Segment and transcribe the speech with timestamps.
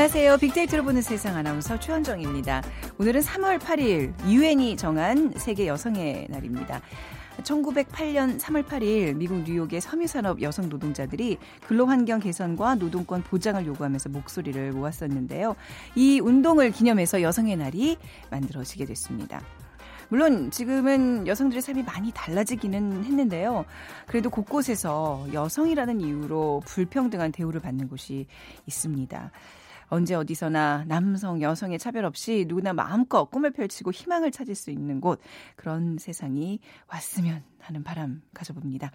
[0.00, 0.38] 안녕하세요.
[0.38, 2.62] 빅데이터로 보는 세상 아나운서 최현정입니다.
[2.96, 6.80] 오늘은 3월 8일 유엔이 정한 세계 여성의 날입니다.
[7.42, 11.36] 1908년 3월 8일 미국 뉴욕의 섬유산업 여성 노동자들이
[11.66, 15.54] 근로환경 개선과 노동권 보장을 요구하면서 목소리를 모았었는데요.
[15.94, 17.98] 이 운동을 기념해서 여성의 날이
[18.30, 19.42] 만들어지게 됐습니다.
[20.08, 23.66] 물론 지금은 여성들의 삶이 많이 달라지기는 했는데요.
[24.06, 28.26] 그래도 곳곳에서 여성이라는 이유로 불평등한 대우를 받는 곳이
[28.66, 29.30] 있습니다.
[29.90, 35.20] 언제 어디서나 남성, 여성의 차별 없이 누구나 마음껏 꿈을 펼치고 희망을 찾을 수 있는 곳,
[35.56, 38.92] 그런 세상이 왔으면 하는 바람 가져봅니다.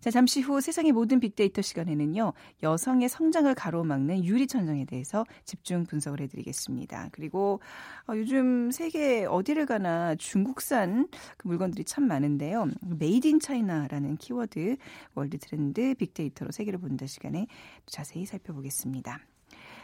[0.00, 7.10] 자, 잠시 후 세상의 모든 빅데이터 시간에는요, 여성의 성장을 가로막는 유리천장에 대해서 집중 분석을 해드리겠습니다.
[7.12, 7.60] 그리고
[8.08, 12.68] 어, 요즘 세계 어디를 가나 중국산 그 물건들이 참 많은데요.
[12.80, 14.76] made in China라는 키워드
[15.14, 17.46] 월드 트렌드 빅데이터로 세계를 본다 시간에
[17.86, 19.20] 자세히 살펴보겠습니다.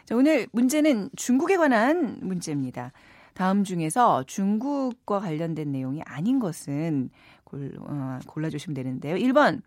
[0.05, 2.91] 자, 오늘 문제는 중국에 관한 문제입니다.
[3.33, 7.09] 다음 중에서 중국과 관련된 내용이 아닌 것은
[7.43, 9.15] 골, 어, 골라주시면 되는데요.
[9.15, 9.61] 1번,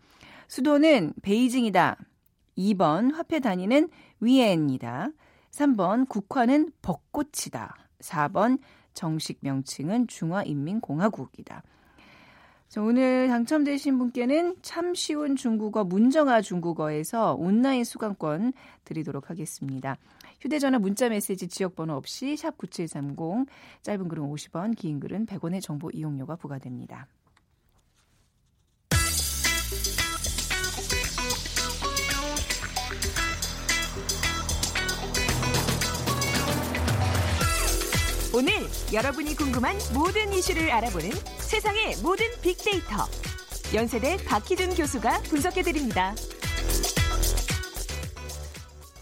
[0.47, 1.97] 수도는 베이징이다.
[2.57, 5.09] 2번, 화폐 단위는 위엔이다.
[5.51, 7.75] 3번, 국화는 벚꽃이다.
[7.99, 8.59] 4번,
[8.93, 11.63] 정식 명칭은 중화인민공화국이다.
[12.69, 18.53] 자, 오늘 당첨되신 분께는 참 쉬운 중국어 문정아 중국어에서 온라인 수강권
[18.83, 19.97] 드리도록 하겠습니다.
[20.43, 23.47] 휴대전화 문자메시지 지역번호 없이 샵 9730
[23.81, 27.07] 짧은 글은 50원 긴 글은 100원의 정보 이용료가 부과됩니다.
[38.35, 38.51] 오늘
[38.91, 43.05] 여러분이 궁금한 모든 이슈를 알아보는 세상의 모든 빅데이터.
[43.73, 46.13] 연세대 박희준 교수가 분석해드립니다.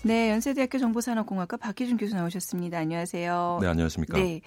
[0.04, 2.80] 네, 연세대학교 정보산업공학과 박희준 교수 나오셨습니다.
[2.80, 3.60] 안녕하세요.
[3.62, 4.18] 네, 안녕하십니까.
[4.18, 4.42] 네.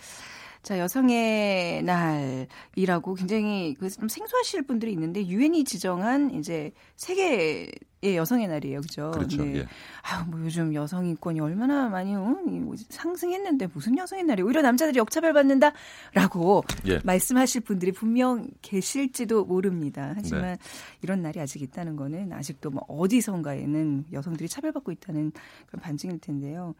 [0.62, 7.70] 자, 여성의 날이라고 굉장히 그 좀 생소하실 분들이 있는데 유엔이 지정한 이제 세계
[8.04, 8.82] 의 여성의 날이에요.
[8.82, 9.10] 그죠?
[9.12, 9.42] 그렇죠.
[9.42, 9.56] 네.
[9.56, 9.66] 예.
[10.02, 12.36] 아, 뭐 요즘 여성 인권이 얼마나 많이 어?
[12.90, 17.00] 상승했는데 무슨 여성의 날이 오히려 남자들이 역차별 받는다라고 예.
[17.02, 20.12] 말씀하실 분들이 분명 계실지도 모릅니다.
[20.14, 20.58] 하지만 네.
[21.02, 25.32] 이런 날이 아직 있다는 거는 아직도 뭐 어디선가에는 여성들이 차별받고 있다는
[25.66, 26.74] 그런 반증일 텐데요.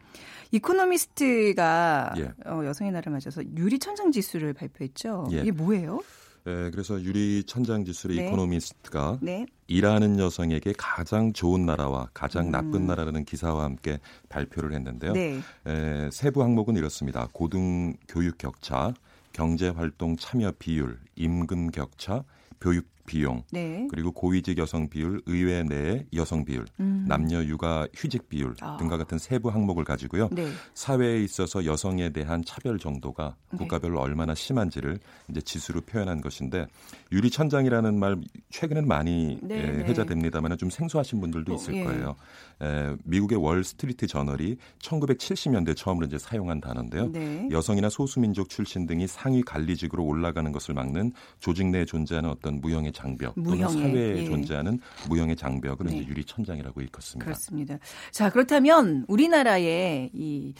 [0.51, 2.33] 이코노미스트가 예.
[2.45, 5.29] 어, 여성의 날을 맞아서 유리 천장 지수를 발표했죠.
[5.31, 5.39] 예.
[5.41, 6.01] 이게 뭐예요?
[6.47, 8.27] 예, 그래서 유리 천장 지수의 네.
[8.27, 9.47] 이코노미스트가 네.
[9.67, 12.51] 일하는 여성에게 가장 좋은 나라와 가장 음.
[12.51, 13.99] 나쁜 나라라는 기사와 함께
[14.29, 15.13] 발표를 했는데요.
[15.13, 15.39] 네.
[15.65, 17.27] 에, 세부 항목은 이렇습니다.
[17.31, 18.93] 고등 교육 격차,
[19.33, 22.23] 경제 활동 참여 비율, 임금 격차,
[22.61, 23.87] 교육 비용, 네.
[23.89, 27.05] 그리고 고위직 여성 비율, 의회 내의 여성 비율, 음.
[27.07, 28.77] 남녀 육아 휴직 비율 아.
[28.77, 30.29] 등과 같은 세부 항목을 가지고요.
[30.31, 30.47] 네.
[30.73, 33.57] 사회에 있어서 여성에 대한 차별 정도가 네.
[33.57, 34.99] 국가별로 얼마나 심한지를
[35.29, 36.65] 이제 지수로 표현한 것인데
[37.11, 38.17] 유리 천장이라는 말
[38.49, 39.83] 최근엔 많이 네, 예, 네.
[39.85, 41.83] 회자됩니다만 좀 생소하신 분들도 어, 있을 예.
[41.83, 42.15] 거예요.
[42.61, 47.11] 에, 미국의 월 스트리트 저널이 1970년대 처음으로 이제 사용한 단어인데요.
[47.11, 47.47] 네.
[47.51, 53.35] 여성이나 소수민족 출신 등이 상위 관리직으로 올라가는 것을 막는 조직 내에 존재하는 어떤 무형의 장벽
[53.35, 54.25] 또는 무형의, 사회에 예.
[54.25, 54.79] 존재하는
[55.09, 55.97] 무형의 장벽을 네.
[55.97, 57.25] 이제 유리 천장이라고 일컫습니다.
[57.25, 57.77] 그렇습니다.
[58.11, 60.53] 자, 그렇다면 우리나라의 이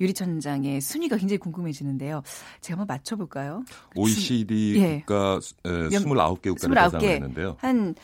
[0.00, 2.22] 유리천장의 순위가 굉장히 궁금해지는데요.
[2.60, 3.64] 제가 한번 맞춰볼까요?
[3.96, 4.98] OECD 예.
[5.00, 6.90] 국가 에, 연- 29개 국가를 29개.
[6.92, 7.56] 대상으로 했는데요.
[7.58, 7.94] 한,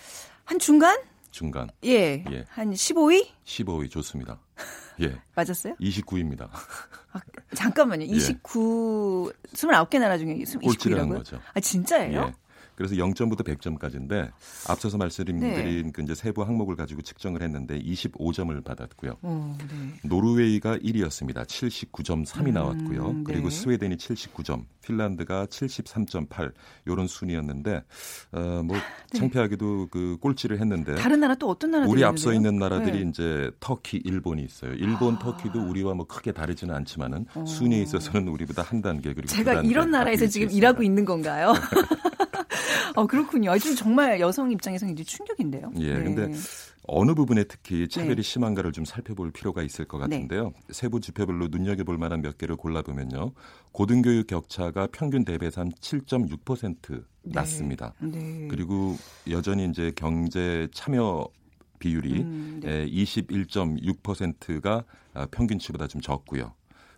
[0.44, 0.98] 한 중간?
[1.30, 2.24] 중간 예.
[2.30, 2.44] 예.
[2.48, 3.26] 한 15위?
[3.44, 4.38] 15위 좋습니다.
[5.02, 5.14] 예.
[5.34, 5.74] 맞았어요?
[5.80, 6.48] 29위입니다.
[7.12, 7.20] 아,
[7.54, 8.02] 잠깐만요.
[8.08, 8.16] 예.
[8.16, 11.16] 29, 29개 나라 중에 꼴찌라는 29위라고요?
[11.18, 11.40] 거죠.
[11.54, 12.32] 아, 진짜예요?
[12.32, 12.45] 예.
[12.76, 14.30] 그래서 0점부터 100점까지인데
[14.68, 15.90] 앞서서 말씀드린 네.
[15.92, 19.16] 그 이제 세부 항목을 가지고 측정을 했는데 25점을 받았고요.
[19.22, 20.08] 어, 네.
[20.08, 21.46] 노르웨이가 1위였습니다.
[21.46, 23.12] 79.3이 음, 나왔고요.
[23.12, 23.22] 네.
[23.24, 26.52] 그리고 스웨덴이 79점, 핀란드가 73.8
[26.86, 27.82] 요런 순이었는데
[28.32, 28.76] 어, 뭐
[29.14, 31.00] 창피하게도 그 꼴찌를 했는데 네.
[31.00, 32.50] 다른 나라 또 어떤 나라들이 우리 앞서 있는데요?
[32.50, 33.10] 있는 나라들이 네.
[33.10, 34.74] 이제 터키, 일본이 있어요.
[34.74, 35.18] 일본, 아.
[35.18, 39.90] 터키도 우리와 뭐 크게 다르지는 않지만은 순위에 있어서는 우리보다 한 단계 그리고 두 제가 이런
[39.90, 40.56] 나라에서 지금 있습니다.
[40.56, 41.54] 일하고 있는 건가요?
[42.96, 43.56] 어, 그렇군요.
[43.58, 45.72] 좀 정말 여성 입장에서는 이제 충격인데요.
[45.78, 46.04] 예, 네.
[46.04, 46.32] 근데
[46.88, 48.22] 어느 부분에 특히 차별이 네.
[48.22, 50.52] 심한가를 좀 살펴볼 필요가 있을 것 같은데요.
[50.70, 53.32] 세부 지표별로 눈여겨볼 만한 몇 개를 골라보면요.
[53.72, 57.94] 고등교육 격차가 평균 대배산 7.6% 낮습니다.
[58.00, 58.48] 네.
[58.48, 58.96] 그리고
[59.30, 61.28] 여전히 이제 경제 참여
[61.78, 62.86] 비율이 음, 네.
[62.86, 66.52] 21.6%가 아, 평균치보다 좀 적고요.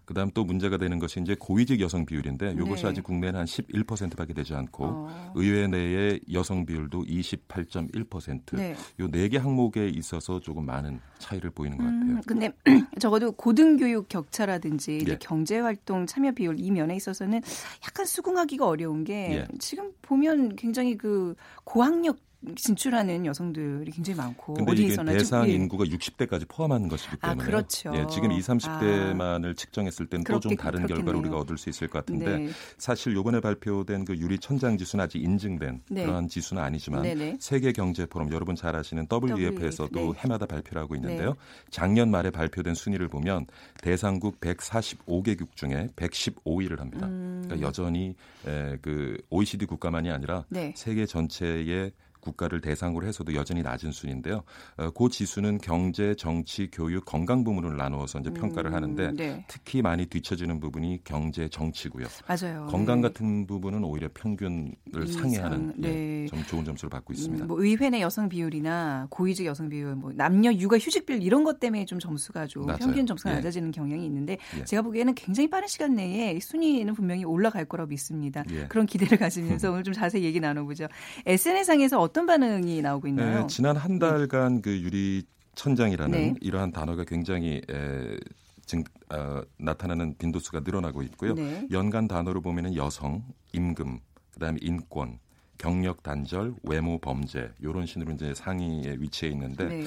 [0.08, 2.88] 그다음 또 문제가 되는 것이 이제 고위직 여성 비율인데 이것이 네.
[2.88, 5.32] 아직 국내는 한 11%밖에 되지 않고 어.
[5.34, 8.56] 의회 내의 여성 비율도 28.1%.
[8.56, 8.74] 네.
[8.98, 12.00] 요네 개 항목에 있어서 조금 많은 차이를 보이는 것 같아요.
[12.00, 12.50] 음, 근데
[12.98, 15.18] 적어도 고등교육 격차라든지 예.
[15.18, 17.42] 경제활동 참여 비율 이 면에 있어서는
[17.84, 19.48] 약간 수긍하기가 어려운 게 예.
[19.58, 21.34] 지금 보면 굉장히 그
[21.64, 22.16] 고학력
[22.54, 25.54] 진출하는 여성들이 굉장히 많고 근데 이게 어디에서나 대상 좀- 예.
[25.54, 27.92] 인구가 60대까지 포함하는 것이기 아, 때문에 그렇죠.
[27.94, 31.20] 예, 지금 20, 30대만을 측정했을 때는 또 좀 다른 결과를 그렇겠네요.
[31.20, 32.48] 우리가 얻을 수 있을 것 같은데 네.
[32.78, 36.04] 사실 요번에 발표된 그 유리 천장 지수는 아직 인증된 네.
[36.04, 37.38] 그러한 지수는 아니지만 네네.
[37.40, 40.20] 세계 경제 포럼 여러분 잘 아시는 WEF에서도 네.
[40.20, 41.34] 해마다 발표를 하고 있는데요.
[41.70, 43.46] 작년 말에 발표된 순위를 보면
[43.82, 47.06] 대상국 145개국 중에 115위를 합니다.
[47.08, 47.42] 음.
[47.44, 48.14] 그러니까 여전히
[48.46, 50.72] 에, 그 OECD 국가만이 아니라 네.
[50.76, 51.90] 세계 전체의
[52.28, 54.42] 국가를 대상으로 해서도 여전히 낮은 순인데요.
[54.76, 59.44] 어, 그 지수는 경제, 정치, 교육, 건강 부문을 나누어서 이제 평가를 음, 하는데 네.
[59.48, 62.06] 특히 많이 뒤처지는 부분이 경제, 정치고요.
[62.26, 62.66] 맞아요.
[62.66, 63.08] 건강 네.
[63.08, 64.72] 같은 부분은 오히려 평균을
[65.04, 66.26] 이상, 상회하는 예, 네.
[66.26, 67.44] 좀 좋은 점수를 받고 있습니다.
[67.44, 71.44] 음, 뭐 의회 내 여성 비율이나 고위직 여성 비율, 뭐 남녀 육아 휴직 비율 이런
[71.44, 72.78] 것 때문에 좀 점수가 좀 맞아요.
[72.78, 73.34] 평균 점수가 예.
[73.36, 74.64] 낮아지는 경향이 있는데 예.
[74.64, 78.44] 제가 보기에는 굉장히 빠른 시간 내에 이 순위는 분명히 올라갈 거라고 믿습니다.
[78.50, 78.66] 예.
[78.68, 80.88] 그런 기대를 가지면서 오늘 좀 자세히 얘기 나눠보죠.
[81.26, 83.42] SNS상에서 어떤 반응이 나오고 있나요?
[83.42, 85.24] 예, 지난 한 달간 그 유리
[85.54, 86.34] 천장이라는 네.
[86.40, 88.16] 이러한 단어가 굉장히 에,
[88.64, 91.34] 증, 어, 나타나는 빈도수가 늘어나고 있고요.
[91.34, 91.66] 네.
[91.70, 93.98] 연간 단어로 보면은 여성, 임금,
[94.34, 95.18] 그다음에 인권,
[95.58, 99.84] 경력 단절, 외모 범죄 이런 식으로 이제 상위에 위치해 있는데 네.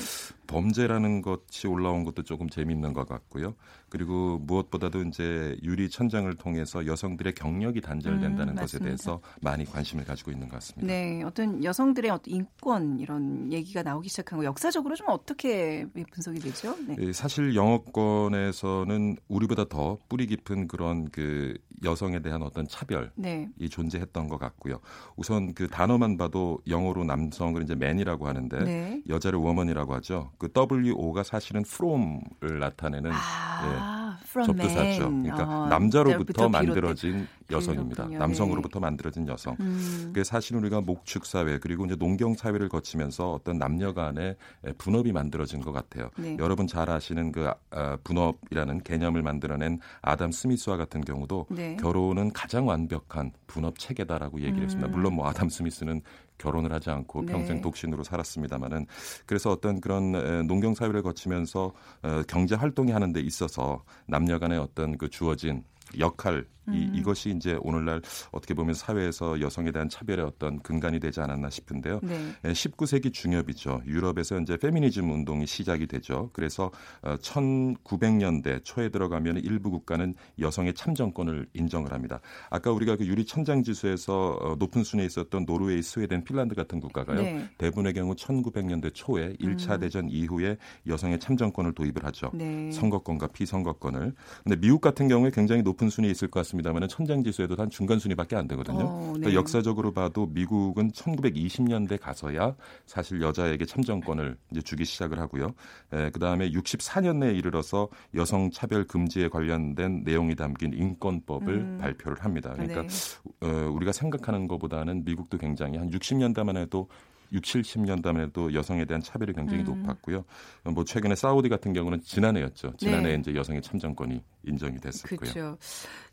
[0.51, 3.56] 범죄라는 것이 올라온 것도 조금 재미있는 것 같고요.
[3.89, 8.81] 그리고 무엇보다도 이제 유리 천장을 통해서 여성들의 경력이 단절된다는 음, 것에.
[8.81, 10.92] 대해서 많이 관심을 가지고 있는 것 같습니다.
[10.92, 16.75] 네, 어떤 여성들의 어떤 인권 이런 얘기가 나오기 시작한 거 역사적으로 좀 어떻게 분석이 되죠?
[16.88, 16.95] 네.
[17.00, 23.50] 예, 사실 영어권에서는 우리보다 더 뿌리 깊은 그런 그 여성에 대한 어떤 차별이 네.
[23.69, 24.80] 존재했던 것 같고요.
[25.15, 29.01] 우선 그 단어만 봐도 영어로 남성을 이제 man이라고 하는데 네.
[29.09, 30.31] 여자를 woman이라고 하죠.
[30.42, 35.10] 그 WO가 사실은 from을 나타내는 아, from 접두사죠.
[35.10, 37.96] 그러니까 어, 남자로부터 만들어진 여성입니다.
[38.06, 38.18] 그렇군요.
[38.18, 39.56] 남성으로부터 만들어진 여성.
[39.60, 44.36] 음, 그게 사실 우리가 목축 사회 그리고 이제 농경 사회를 거치면서 어떤 남녀 간의
[44.80, 46.10] 분업이 만들어진 것 같아요.
[46.18, 46.38] 네.
[46.40, 51.78] 여러분 잘 아시는 그 아, 분업이라는 개념을 만들어낸 아담 스미스와 같은 경우도 네.
[51.80, 54.90] 결혼은 가장 완벽한 분업 체계다라고 얘기를 했습니다.
[54.90, 54.92] 음.
[54.92, 56.02] 물론 뭐 아담 스미스는
[56.42, 57.32] 결혼을 하지 않고 네.
[57.32, 58.88] 평생 독신으로 살았습니다마는
[59.26, 61.74] 그래서 어떤 그런 에, 농경 사회를 거치면서
[62.04, 65.64] 어, 경제 활동이 하는 데 있어서 남녀 간의 어떤 그 주어진
[66.00, 66.92] 역할 이, 음.
[66.96, 72.00] 이것이 이제 오늘날 어떻게 보면 사회에서 여성에 대한 차별의 어떤 근간이 되지 않았나 싶은데요.
[72.04, 72.31] 네.
[72.46, 73.81] 예, 19세기 중엽이죠.
[73.88, 76.30] 유럽에서 이제 페미니즘 운동이 시작이 되죠.
[76.34, 76.72] 그래서
[77.02, 82.19] 어, 1900년대 초에 들어가면 일부 국가는 여성의 참정권을 인정을 합니다.
[82.50, 87.22] 아까 우리가 그 유리 천장 지수에서 어, 높은 순위에 있었던 노르웨이, 스웨덴, 핀란드 같은 국가가요.
[87.22, 87.50] 네.
[87.57, 92.30] 대부분의 경우 1900년대 초에 1차 대전 이후에 여성의 참정권을 도입을 하죠.
[92.33, 92.71] 네.
[92.71, 94.14] 선거권과 피선거권을.
[94.44, 98.00] 근데 미국 같은 경우에 굉장히 높은 순위에 있을 것 같습니다 만 천장 지수에도 한 중간
[98.00, 98.86] 순위밖에 안 되거든요.
[98.86, 99.20] 어, 네.
[99.20, 102.56] 그러니까 역사적으로 봐도 미국은 1920년대 가서야
[102.86, 105.54] 사실 여자에게 참정권을 이제 주기 시작을 하고요.
[105.94, 111.78] 에, 그다음에 64년에 이르러서 여성 차별 금지에 관련된 내용이 담긴 인권법을 음.
[111.80, 112.52] 발표를 합니다.
[112.54, 113.48] 그러니까 네.
[113.48, 116.88] 어, 우리가 생각하는 것보다는 미국도 굉장히 한 60년대만 해도
[117.31, 119.83] 6, 70년대만 해도 여성에 대한 차별이 굉장히 음.
[119.83, 120.23] 높았고요.
[120.66, 122.73] 어, 뭐 최근에 사우디 같은 경우는 지난해였죠.
[122.78, 123.19] 지난해 네.
[123.19, 125.18] 이제 여성의 참정권이 인정이 됐었고요.
[125.19, 125.57] 그렇죠.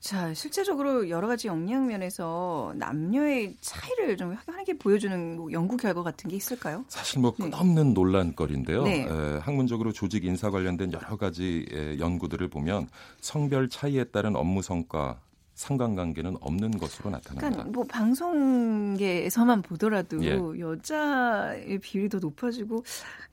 [0.00, 6.30] 자, 실제적으로 여러 가지 역량 면에서 남녀의 차이를 좀 확연하게 보여주는 뭐 연구 결과 같은
[6.30, 6.84] 게 있을까요?
[6.88, 7.50] 사실 뭐 네.
[7.50, 8.84] 끝없는 논란거리인데요.
[8.84, 9.02] 네.
[9.02, 12.88] 에, 학문적으로 조직 인사 관련된 여러 가지 에, 연구들을 보면
[13.20, 15.20] 성별 차이에 따른 업무 성과
[15.58, 17.48] 상관관계는 없는 것으로 나타납니다.
[17.50, 20.38] 그러니까 뭐 방송계에서만 보더라도 예.
[20.60, 22.84] 여자의 비율이 더 높아지고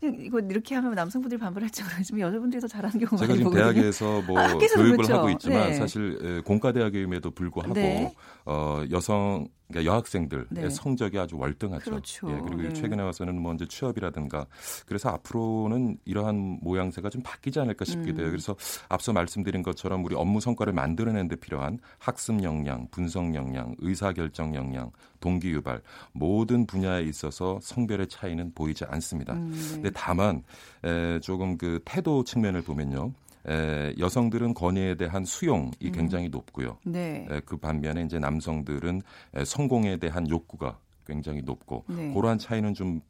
[0.01, 3.73] 이거 이렇게 하면 남성분들이 반발할지 모르지만 여자분들이 더 잘하는 경우가 제가 많이 지금 보거든요.
[3.73, 5.13] 대학에서 뭐 아, 교육을 그렇죠.
[5.13, 5.73] 하고 있지만 네.
[5.75, 8.11] 사실 에, 공과대학임에도 불구하고 네.
[8.45, 10.69] 어, 여성 그러니까 여학생들의 네.
[10.69, 11.91] 성적이 아주 월등하죠.
[11.91, 12.29] 그렇죠.
[12.29, 12.73] 예, 그리고 네.
[12.73, 14.45] 최근에 와서는 뭐 이제 취업이라든가
[14.85, 18.23] 그래서 앞으로는 이러한 모양새가 좀 바뀌지 않을까 싶기도 음.
[18.23, 18.31] 해요.
[18.31, 18.55] 그래서
[18.89, 24.53] 앞서 말씀드린 것처럼 우리 업무 성과를 만들어내는 데 필요한 학습 역량, 분석 역량, 의사 결정
[24.53, 25.81] 역량, 동기 유발
[26.11, 29.33] 모든 분야에 있어서 성별의 차이는 보이지 않습니다.
[29.33, 29.73] 음, 네.
[29.73, 30.43] 근데 다만
[30.83, 33.11] 에, 조금 그 태도 측면을 보면요.
[33.47, 35.91] 에, 여성들은 권위에 대한 수용이 음.
[35.91, 36.77] 굉장히 높고요.
[36.83, 37.25] 네.
[37.29, 39.01] 에, 그 반면에 이제 남성들은
[39.35, 42.13] 에, 성공에 대한 욕구가 굉장히 높고 네.
[42.13, 43.01] 그러한 차이는 좀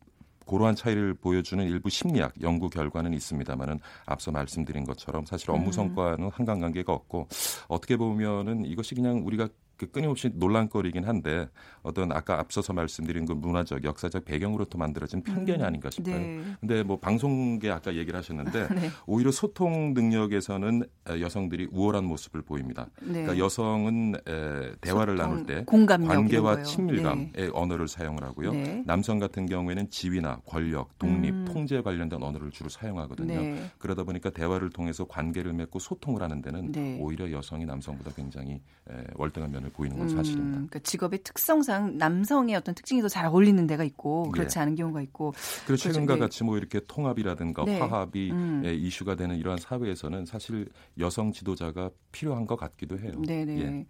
[0.46, 5.72] 그러한 차이를 보여주는 일부 심리학 연구 결과는 있습니다만은 앞서 말씀드린 것처럼 사실 업무 음.
[5.72, 7.28] 성과는 한강 관계가 없고
[7.68, 9.54] 어떻게 보면은 이것이 그냥 우리가 그
[9.92, 11.50] 끊임없이 논란거리긴 한데
[11.82, 16.16] 어떤 아까 앞서서 말씀드린 그 문화적 역사적 배경으로부터 만들어진 편견이 아닌가 싶어요.
[16.16, 16.44] 네.
[16.60, 18.90] 근데 뭐 방송계 아까 얘기를 하셨는데 네.
[19.06, 22.88] 오히려 소통 능력에서는 에, 여성들이 우월한 모습을 보입니다.
[23.02, 23.24] 네.
[23.24, 26.64] 그러니까 여성은 에, 대화를 나눌 때 관계와.
[26.64, 27.50] 친밀감의 네.
[27.54, 28.52] 언어를 사용을 하고요.
[28.52, 28.84] 네.
[28.86, 31.46] 남성 같은 경우에는 지위나 권력, 독립, 음.
[31.46, 33.34] 통제 관련된 언어를 주로 사용하거든요.
[33.34, 33.72] 네.
[33.78, 36.98] 그러다 보니까 대화를 통해서 관계를 맺고 소통을 하는 데는 네.
[37.00, 40.52] 오히려 여성이 남성보다 굉장히 에, 월등한 면을 보이는 건 음, 사실입니다.
[40.52, 44.62] 그러니까 직업의 특성상 남성의 어떤 특징이 더 잘 어울리는 데가 있고 그렇지 예.
[44.64, 45.34] 않은 경우가 있고
[45.66, 46.20] 그리고 최근과 네.
[46.20, 47.80] 같이 뭐 이렇게 통합이라든가 네.
[47.80, 48.62] 화합이 음.
[48.66, 50.68] 에, 이슈가 되는 이러한 사회에서는 사실
[51.00, 53.22] 여성 지도자가 필요한 것 같기도 해요.
[53.26, 53.62] 네네.
[53.62, 53.86] 예.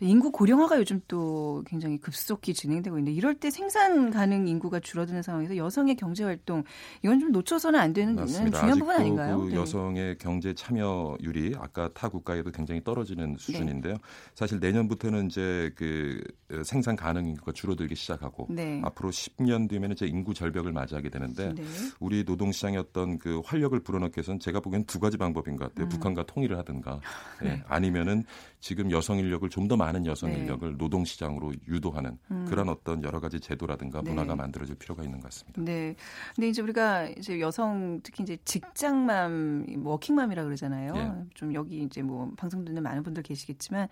[0.00, 5.56] 인구 고령화가 요즘 또 굉장히 급속히 진행되고 있는데 이럴 때 생산 가능 인구가 줄어드는 상황에서
[5.56, 6.64] 여성의 경제 활동
[7.02, 8.58] 이건 좀 놓쳐서는 안 되는 맞습니다.
[8.58, 9.38] 중요한 부분 아닌가요?
[9.38, 9.56] 그 네.
[9.56, 13.96] 여성의 경제 참여율이 아까 타 국가에도 굉장히 떨어지는 수준인데요.
[14.34, 16.22] 사실 내년부터는 이제 그
[16.64, 18.82] 생산 가능 인구가 줄어들기 시작하고 네.
[18.84, 21.62] 앞으로 10년 뒤면 이제 인구 절벽을 맞이하게 되는데 네.
[22.00, 25.68] 우리 노동 시장의 어떤 그 활력을 불어넣기 위해서는 제가 보기엔 두 가지 방법인 것 음.
[25.68, 25.88] 같아요.
[25.88, 27.00] 북한과 통일을 하든가
[27.42, 27.48] 네.
[27.48, 28.24] 예, 아니면은
[28.66, 30.38] 지금 여성 인력을 좀 더 많은 여성 네.
[30.38, 32.18] 인력을 노동 시장으로 유도하는
[32.48, 34.04] 그런 어떤 여러 가지 제도라든가 음.
[34.04, 34.10] 네.
[34.10, 35.60] 문화가 만들어질 필요가 있는 것 같습니다.
[35.60, 35.94] 네.
[36.36, 40.92] 근데 이제 우리가 이제 여성 특히 이제 직장맘, 뭐 워킹맘이라 그러잖아요.
[40.96, 41.12] 예.
[41.34, 43.88] 좀 여기 이제 뭐 방송 듣는 많은 분들 계시겠지만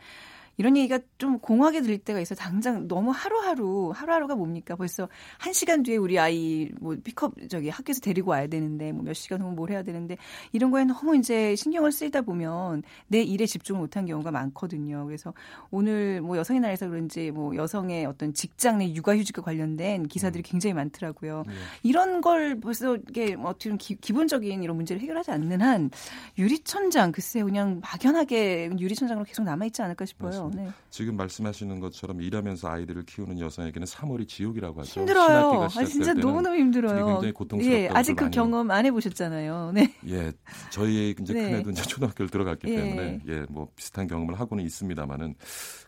[0.56, 2.34] 이런 얘기가 좀 공하게 들릴 때가 있어.
[2.34, 4.76] 당장 너무 하루하루 하루하루가 뭡니까?
[4.76, 5.08] 벌써
[5.38, 9.40] 한 시간 뒤에 우리 아이 뭐 픽업 저기 학교에서 데리고 와야 되는데 뭐 몇 시간
[9.40, 10.16] 후면 뭘 해야 되는데
[10.52, 15.04] 이런 거에 너무 이제 신경을 쓰이다 보면 내 일에 집중을 못한 경우가 많거든요.
[15.06, 15.34] 그래서
[15.70, 21.44] 오늘 뭐 여성의 날에서 그런지 뭐 여성의 어떤 직장 내 육아휴직과 관련된 기사들이 굉장히 많더라고요.
[21.82, 25.90] 이런 걸 벌써 이게 뭐 어떻게 보면 기, 기본적인 이런 문제를 해결하지 않는 한
[26.38, 30.43] 유리천장 글쎄 그냥 막연하게 유리천장으로 계속 남아 있지 않을까 싶어요.
[30.54, 30.68] 네.
[30.90, 35.00] 지금 말씀하시는 것처럼 일하면서 아이들을 키우는 여성에게는 3월이 지옥이라고 하죠.
[35.00, 35.68] 힘들어요.
[35.74, 37.06] 아 진짜 너무너무 힘들어요.
[37.06, 39.72] 굉장히 고통스럽다고 예, 아직 그 많이 경험 안 해보셨잖아요.
[39.74, 39.94] 네.
[40.08, 40.32] 예,
[40.70, 41.50] 저희 이제 네.
[41.50, 42.76] 큰애도 이제 초등학교를 들어갔기 예.
[42.76, 45.34] 때문에 예, 뭐 비슷한 경험을 하고는 있습니다만은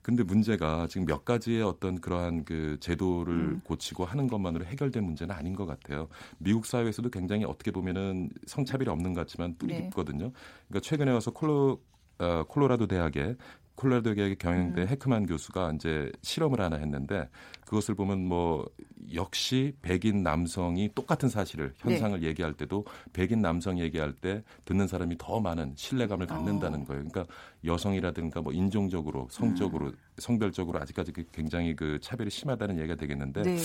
[0.02, 3.60] 근데 문제가 지금 몇 가지의 어떤 그러한 그 제도를 음.
[3.64, 6.08] 고치고 하는 것만으로 해결된 문제는 아닌 것 같아요.
[6.38, 9.82] 미국 사회에서도 굉장히 어떻게 보면은 성차별이 없는 것 같지만 뿌리 네.
[9.82, 10.30] 깊거든요.
[10.68, 11.80] 그러니까 최근에 와서 콜로
[12.18, 13.34] 어, 콜로라도 대학에
[13.76, 14.88] 콜로라도 대학의 경영대 음.
[14.88, 17.28] 헤크만 교수가 이제 실험을 하나 했는데
[17.66, 18.68] 그것을 보면 뭐
[19.14, 21.92] 역시 백인 남성이 똑같은 사실을 네.
[21.92, 26.84] 현상을 얘기할 때도 백인 남성 얘기할 때 듣는 사람이 더 많은 신뢰감을 갖는다는 어.
[26.84, 27.04] 거예요.
[27.04, 27.32] 그러니까
[27.64, 29.96] 여성이라든가 뭐 인종적으로 성적으로 음.
[30.18, 33.58] 성별적으로 아직까지 그 굉장히 그 차별이 심하다는 얘기가 되겠는데 네.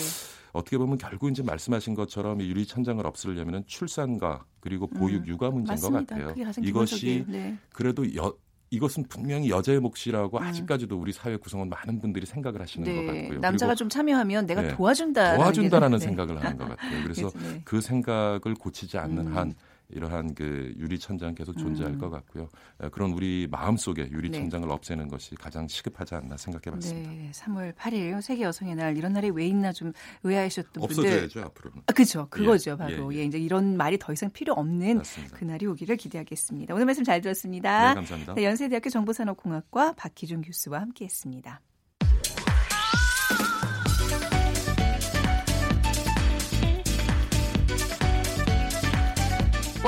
[0.52, 5.80] 어떻게 보면 결국 이제 말씀하신 것처럼 이 유리 천장을 없애려면 출산과 그리고 보육 육아 문제인
[5.80, 5.94] 것 음.
[5.94, 6.16] 맞습니다.
[6.16, 6.28] 같아요.
[6.30, 7.26] 그게 가장 이것이.
[7.28, 7.58] 네.
[7.72, 8.34] 그래도 여,
[8.72, 10.44] 이것은 분명히 여자의 몫이라고 음.
[10.44, 13.22] 아직까지도 우리 사회 구성원 많은 분들이 생각을 하시는 것 네.
[13.22, 13.40] 같고요.
[13.40, 14.70] 남자가 좀 참여하면 내가 네.
[14.70, 15.36] 도와준다.
[15.36, 17.04] 도와준다라는 생각을 하는 것 같아요.
[17.04, 17.62] 그래서 네.
[17.66, 19.38] 그 생각을 고치지 않는 음.
[19.38, 19.54] 한
[19.94, 22.50] 이러한 그 유리 천장 계속 존재할 것 같고요.
[22.82, 24.40] 에, 그런 우리 마음 속에 유리 네.
[24.40, 27.10] 천장을 없애는 것이 가장 시급하지 않나 생각해봤습니다.
[27.12, 29.94] 네, 3월 8일 세계 여성의 날 이런 날이 왜 있나 좀
[30.24, 31.04] 의아하셨던 분들.
[31.06, 31.82] 없어져야죠 앞으로는.
[31.88, 32.28] 아, 그렇죠.
[32.30, 33.14] 그거죠, 예, 바로.
[33.14, 33.26] 예, 예, 예.
[33.26, 35.38] 이제 이런 말이 더 이상 필요 없는 맞습니다.
[35.38, 36.74] 그날이 오기를 기대하겠습니다.
[36.74, 37.90] 오늘 말씀 잘 들었습니다.
[37.90, 38.34] 네, 감사합니다.
[38.36, 41.62] 네, 연세대학교 정보산업공학과 박희준 교수와 함께했습니다.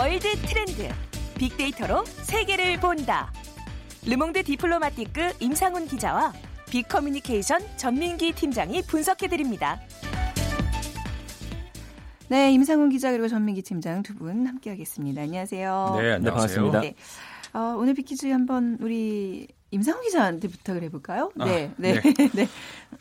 [0.03, 0.89] 월드 트렌드
[1.37, 3.31] 빅데이터로 세계를 본다.
[4.05, 6.33] 르몽드 디플로마티크 임상훈 기자와
[6.69, 9.79] 빅커뮤니케이션 전민기 팀장이 분석해 드립니다.
[12.27, 15.21] 네, 임상훈 기자 그리고 전민기 팀장 두 분 함께하겠습니다.
[15.21, 15.95] 안녕하세요.
[16.01, 16.21] 네, 안녕하세요.
[16.33, 16.81] 반갑습니다.
[16.81, 16.95] 네.
[17.53, 21.31] 어, 오늘 빅퀴즈 한번 우리 임상훈 기자한테 부탁을 해볼까요?
[21.39, 21.93] 아, 네, 네,
[22.35, 22.47] 네.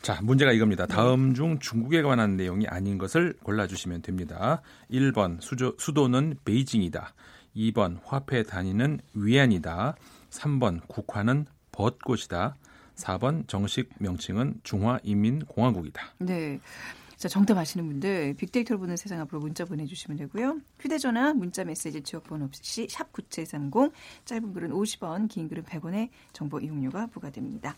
[0.01, 0.87] 자, 문제가 이겁니다.
[0.87, 4.63] 다음 중 중국에 관한 내용이 아닌 것을 골라주시면 됩니다.
[4.89, 7.13] 1번 수조, 수도는 베이징이다.
[7.55, 9.95] 2번 화폐 단위는 위안이다.
[10.31, 12.55] 3번 국화는 벚꽃이다.
[12.95, 16.01] 4번 정식 명칭은 중화인민공화국이다.
[16.19, 16.59] 네.
[17.17, 20.59] 자, 정답 아시는 분들 빅데이터로 보는 세상 앞으로 문자 보내주시면 되고요.
[20.79, 23.91] 휴대전화, 문자 메시지 지역번호 없이 샵 9730,
[24.25, 27.75] 짧은 글은 50원, 긴 글은 100원의 정보 이용료가 부과됩니다.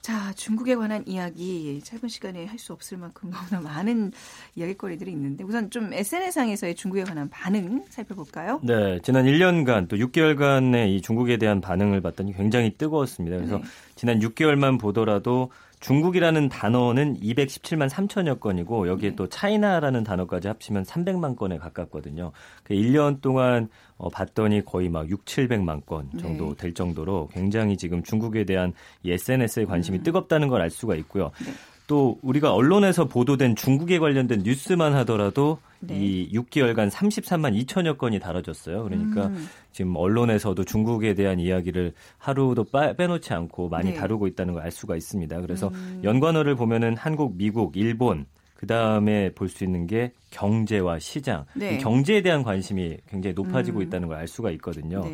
[0.00, 4.12] 자, 중국에 관한 이야기 짧은 시간에 할 수 없을 만큼 너무나 많은
[4.54, 8.60] 이야기거리들이 있는데 우선 좀 SNS상에서의 중국에 관한 반응 살펴볼까요?
[8.62, 13.36] 네, 지난 1년간 또 6개월간의 이 중국에 대한 반응을 봤더니 굉장히 뜨거웠습니다.
[13.38, 13.64] 그래서 네.
[13.96, 15.50] 지난 6개월만 보더라도
[15.84, 19.16] 중국이라는 단어는 217만 3천여 건이고 여기에 네.
[19.16, 22.32] 또 차이나라는 단어까지 합치면 300만 건에 가깝거든요.
[22.62, 26.54] 그 1년 동안 어, 봤더니 거의 막 6, 700만 건 정도 네.
[26.56, 28.72] 될 정도로 굉장히 지금 중국에 대한
[29.02, 30.02] 이 SNS의 관심이 음.
[30.02, 31.30] 뜨겁다는 걸 알 수가 있고요.
[31.44, 31.52] 네.
[31.86, 35.98] 또 우리가 언론에서 보도된 중국에 관련된 뉴스만 하더라도 네.
[36.00, 38.84] 이 6개월간 33만 2천여 건이 다뤄졌어요.
[38.84, 39.46] 그러니까 음.
[39.70, 43.96] 지금 언론에서도 중국에 대한 이야기를 하루도 빠- 빼놓지 않고 많이 네.
[43.96, 45.40] 다루고 있다는 걸 알 수가 있습니다.
[45.42, 46.00] 그래서 음.
[46.02, 48.24] 연관어를 보면은 한국, 미국, 일본
[48.54, 51.74] 그 다음에 볼 수 있는 게 경제와 시장, 네.
[51.74, 53.82] 이 경제에 대한 관심이 굉장히 높아지고 음.
[53.82, 55.04] 있다는 걸 알 수가 있거든요.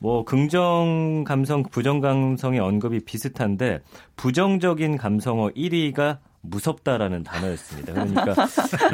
[0.00, 0.06] 네.
[0.06, 3.80] 뭐 긍정 감성, 부정 감성의 언급이 비슷한데
[4.16, 6.18] 부정적인 감성어 1위가
[6.50, 7.92] 무섭다라는 단어였습니다.
[7.92, 8.34] 그러니까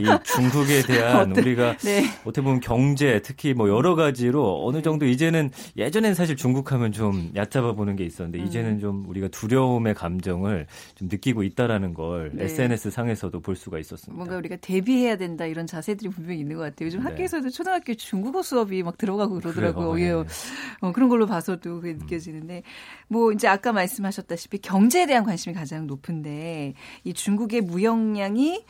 [0.00, 1.36] 이 중국에 대한?
[1.36, 2.04] 우리가 네.
[2.24, 7.72] 어떻게 보면 경제 특히 뭐 여러 가지로 어느 정도 이제는 예전엔 사실 중국하면 좀 얕잡아
[7.72, 8.46] 보는 게 있었는데 음.
[8.46, 12.44] 이제는 좀 우리가 두려움의 감정을 좀 느끼고 있다라는 걸 네.
[12.44, 14.16] SNS 상에서도 볼 수가 있었습니다.
[14.16, 16.86] 뭔가 우리가 대비해야 된다 이런 자세들이 분명히 있는 것 같아요.
[16.86, 17.10] 요즘 네.
[17.10, 20.00] 학교에서도 초등학교 중국어 수업이 막 들어가고 그러더라고요.
[20.00, 20.12] 예.
[20.12, 20.24] 네.
[20.80, 22.62] 어, 그런 걸로 봐서도 그게 느껴지는데
[23.08, 28.64] 뭐 이제 아까 말씀하셨다시피 경제에 대한 관심이 가장 높은데 이 중국 의 무역량이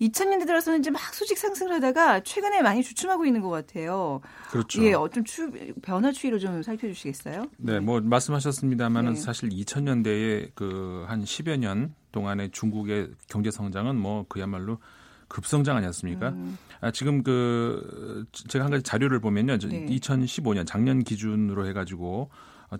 [0.00, 4.20] 2000년대 들어서는 이제 막 수직 상승을 하다가 최근에 많이 주춤하고 있는 것 같아요.
[4.50, 4.82] 그렇죠.
[4.84, 5.50] 예, 어좀 추,
[5.82, 7.46] 변화 추이로 좀 살펴주시겠어요?
[7.58, 9.20] 네, 뭐 말씀하셨습니다만은 네.
[9.20, 14.78] 사실 2000년대에 그 한 10여 년 동안의 중국의 경제 성장은 뭐 그야말로
[15.28, 16.30] 급성장 아니었습니까?
[16.30, 16.58] 음.
[16.80, 19.58] 아, 지금 그 제가 한 가지 자료를 보면요.
[19.58, 19.86] 저 네.
[19.86, 22.30] 2015년 작년 기준으로 해 가지고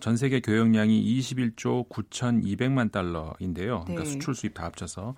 [0.01, 3.81] 전 세계 교역량이 21조 9,200만 달러인데요.
[3.85, 4.05] 그러니까 네.
[4.05, 5.15] 수출 수입 다 합쳐서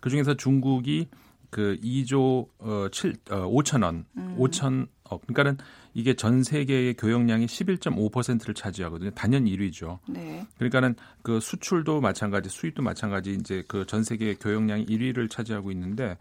[0.00, 1.08] 그 중에서 중국이
[1.50, 4.36] 그 2조 어, 7 어, 5천 원, 음.
[4.38, 5.26] 5천 억.
[5.26, 5.58] 그러니까는
[5.94, 9.10] 이게 전 세계의 교역량의 11.5%를 차지하거든요.
[9.10, 9.98] 단연 1위죠.
[10.08, 10.46] 네.
[10.56, 16.16] 그러니까는 그 수출도 마찬가지, 수입도 마찬가지 이제 그 전 세계 교역량이 1위를 차지하고 있는데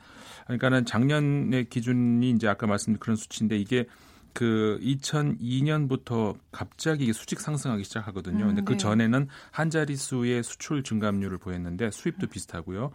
[0.46, 3.86] 그러니까는 작년의 기준이 이제 아까 말씀드린 그런 수치인데 이게
[4.40, 8.48] 그 2002년부터 갑자기 수직 상승하기 시작하거든요.
[8.48, 8.78] 근데 음, 그 네.
[8.78, 12.92] 전에는 한 자릿수의 수출 증감률을 보였는데 수입도 비슷하고요.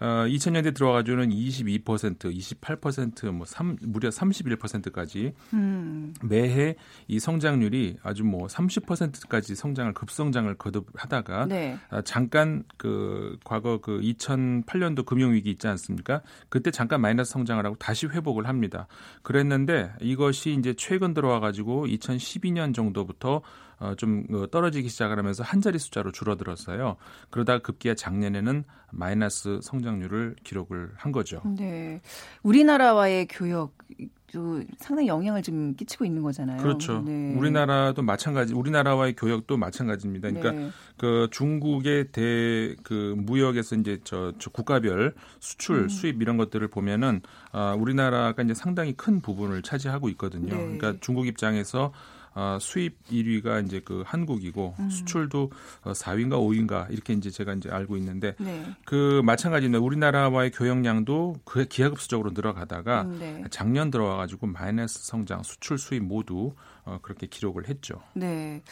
[0.00, 6.14] 어, 2000년대 들어와가지고는 22%, 28%, 뭐 3, 무려 31%까지 음.
[6.22, 6.74] 매해
[7.08, 11.78] 이 성장률이 아주 뭐 30%까지 성장을 급성장을 거듭하다가 네.
[11.90, 16.22] 아, 잠깐 그 과거 그 2008년도 금융 위기 있지 않습니까?
[16.48, 18.86] 그때 잠깐 마이너스 성장을 하고 다시 회복을 합니다.
[19.22, 23.42] 그랬는데 이것이 이제 최근 들어와 가지고 2012년 정도부터
[23.73, 26.96] 어, 좀 어, 떨어지기 시작을 하면서 한 자리 숫자로 줄어들었어요.
[27.30, 31.42] 그러다 급기야 작년에는 마이너스 성장률을 기록을 한 거죠.
[31.56, 32.00] 네.
[32.42, 36.62] 우리나라와의 교역도 상당히 영향을 좀 끼치고 있는 거잖아요.
[36.62, 37.02] 그렇죠.
[37.02, 37.34] 네.
[37.36, 40.30] 우리나라도 마찬가지, 우리나라와의 교역도 마찬가지입니다.
[40.30, 40.70] 그러니까 네.
[40.96, 45.88] 그 중국의 대 그 무역에서 이제 저, 저 국가별 수출, 음.
[45.88, 47.20] 수입 이런 것들을 보면은
[47.52, 50.54] 아, 우리나라가 이제 상당히 큰 부분을 차지하고 있거든요.
[50.54, 50.78] 네.
[50.78, 51.92] 그러니까 중국 입장에서
[52.34, 54.90] 아, 수입 1위가 이제 그 한국이고 음.
[54.90, 55.50] 수출도
[55.82, 58.64] 어, 4위인가 5위인가 이렇게 이제 제가 이제 알고 있는데 네.
[58.84, 59.82] 그 마찬가지입니다.
[59.82, 63.44] 우리나라와의 교역량도 그 기하급수적으로 늘어가다가 음, 네.
[63.50, 68.02] 작년 들어와 가지고 마이너스 성장, 수출 수입 모두 어, 그렇게 기록을 했죠.
[68.14, 68.62] 네.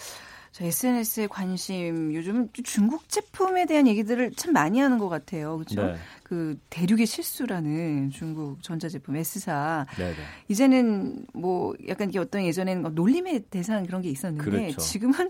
[0.52, 5.56] 자, SNS에 관심 요즘 중국 제품에 대한 얘기들을 참 많이 하는 것 같아요.
[5.56, 5.86] 그렇죠?
[5.86, 5.96] 네.
[6.32, 10.16] 그 대륙의 실수라는 중국 전자제품 S사 네, 네.
[10.48, 14.80] 이제는 뭐 약간 이게 어떤 예전에는 막 놀림의 대상 그런 게 있었는데 그렇죠.
[14.80, 15.28] 지금은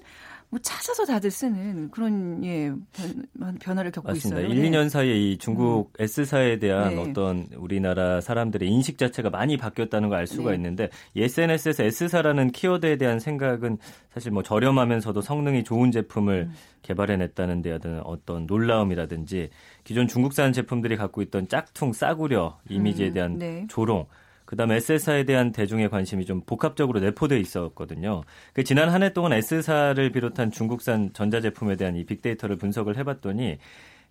[0.49, 4.43] 뭐 찾아서 다들 쓰는 그런 예 변, 변화를 겪고 맞습니다.
[4.43, 4.55] 있어요.
[4.55, 4.71] 1, 네.
[4.71, 7.01] 2년 사이에 이 중국 S사에 대한 네.
[7.01, 10.57] 어떤 우리나라 사람들의 인식 자체가 많이 바뀌었다는 걸 알 수가 네.
[10.57, 13.79] 있는데 이 SNS에서 S사라는 키워드에 대한 생각은
[14.15, 16.55] 사실 뭐 저렴하면서도 성능이 좋은 제품을 음.
[16.83, 19.51] 개발해냈다는 데 대한 어떤 놀라움이라든지
[19.85, 23.66] 기존 중국산 제품들이 갖고 있던 짝퉁 싸구려 이미지에 음, 대한 네.
[23.68, 24.07] 조롱
[24.45, 28.23] 그다음에 S사에 대한 대중의 관심이 좀 복합적으로 내포돼 있었거든요.
[28.53, 33.57] 그 지난 한 해 동안 S사를 비롯한 중국산 전자제품에 대한 이 빅데이터를 분석을 해봤더니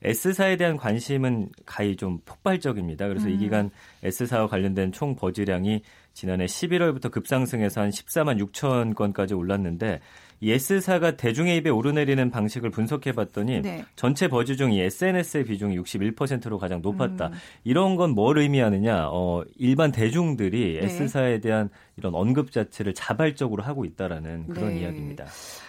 [0.03, 3.07] S사에 대한 관심은 가히 좀 폭발적입니다.
[3.07, 3.39] 그래서 이 음.
[3.39, 3.69] 기간
[4.03, 9.99] S사와 관련된 총 버즈량이 지난해 11월부터 급상승해서 한 14만 6천 건까지 올랐는데
[10.43, 13.85] 이 S사가 대중의 입에 오르내리는 방식을 분석해 봤더니 네.
[13.95, 17.27] 전체 버즈 중 이 SNS의 비중이 61%로 가장 높았다.
[17.27, 17.33] 음.
[17.63, 19.07] 이런 건 뭘 의미하느냐?
[19.11, 20.85] 어, 일반 대중들이 네.
[20.87, 24.81] S사에 대한 이런 언급 자체를 자발적으로 하고 있다라는 그런 네.
[24.81, 25.25] 이야기입니다.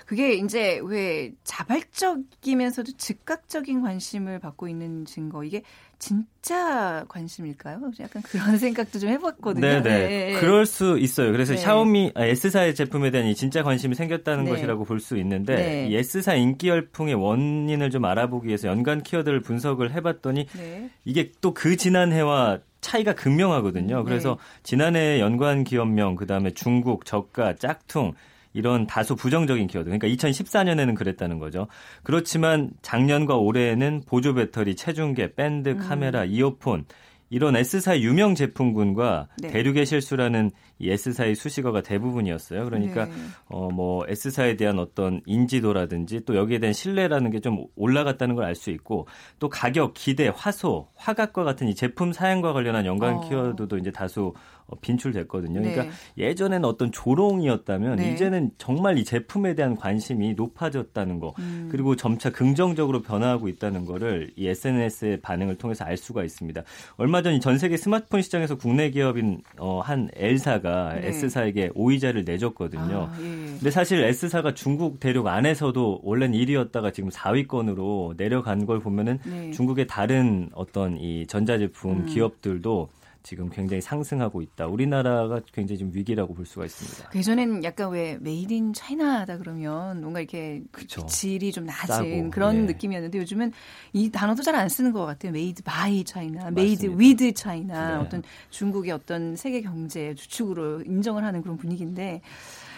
[0.07, 5.63] 그게 이제 왜 자발적이면서도 즉각적인 관심을 받고 있는 증거 이게
[5.99, 7.81] 진짜 관심일까요?
[8.01, 9.61] 약간 그런 생각도 좀 해봤거든요.
[9.61, 9.83] 네네.
[9.83, 10.41] 네.
[10.41, 11.31] 그럴 수 있어요.
[11.33, 11.59] 그래서 네.
[11.61, 14.51] 샤오미 아, S사의 제품에 대한 이 진짜 관심이 생겼다는 네.
[14.63, 15.89] 것이라고 볼 수 있는데 네.
[15.89, 20.91] 이 S사 인기 열풍의 원인을 좀 알아보기 위해서 연간 키워드를 분석을 해봤더니 네.
[21.05, 23.99] 이게 또 그 지난해와 차이가 극명하거든요.
[23.99, 24.05] 네.
[24.05, 28.13] 그래서 지난해 연관 기업명, 그 다음에 중국, 저가, 짝퉁,
[28.55, 29.91] 이런 다소 부정적인 키워드.
[29.91, 31.69] 그러니까 2014년에는 그랬다는 거죠.
[32.03, 35.79] 그렇지만 작년과 올해에는 보조 배터리, 체중계, 밴드, 음.
[35.79, 36.85] 카메라, 이어폰,
[37.31, 39.49] 이런 S사의 유명 제품군과 네.
[39.49, 40.51] 대륙의 실수라는
[40.83, 42.65] 이 S사의 수식어가 대부분이었어요.
[42.65, 43.13] 그러니까 네.
[43.49, 48.71] 어뭐 S사에 대한 어떤 인지도라든지 또 여기에 대한 신뢰라는 게 좀 올라갔다는 걸 알 수
[48.71, 49.07] 있고
[49.39, 53.29] 또 가격, 기대, 화소, 화각과 같은 이 제품 사양과 관련한 연관 어.
[53.29, 54.33] 키워드도 이제 다수
[54.67, 55.61] 어, 빈출됐거든요.
[55.61, 55.91] 그러니까 네.
[56.19, 58.13] 예전에는 어떤 조롱이었다면 네.
[58.13, 61.69] 이제는 정말 이 제품에 대한 관심이 높아졌다는 거 음.
[61.71, 66.63] 그리고 점차 긍정적으로 변화하고 있다는 거를 이 SNS의 반응을 통해서 알 수가 있습니다.
[66.97, 71.09] 얼마 전 전 세계 스마트폰 시장에서 국내 기업인 어, 한 L사가 네.
[71.09, 73.09] S사에게 5위 자리를 내줬거든요.
[73.11, 73.25] 아, 예.
[73.25, 79.51] 근데 사실 S사가 중국 대륙 안에서도 원래는 1위였다가 지금 4위권으로 내려간 걸 보면은 네.
[79.53, 82.07] 중국의 다른 어떤 이 전자제품 음.
[82.07, 82.89] 기업들도
[83.23, 84.67] 지금 굉장히 상승하고 있다.
[84.67, 87.11] 우리나라가 굉장히 지금 위기라고 볼 수가 있습니다.
[87.11, 91.07] 그 예전에는 약간 왜 made in China다 그러면 뭔가 이렇게 그쵸.
[91.07, 92.73] 질이 좀 낮은 싸고, 그런 네.
[92.73, 93.53] 느낌이었는데 요즘은
[93.93, 95.33] 이 단어도 잘 안 쓰는 것 같아요.
[95.33, 96.99] made by China, made.
[96.99, 98.05] with China 네.
[98.05, 102.21] 어떤 중국의 어떤 세계 경제 주축으로 인정을 하는 그런 분위기인데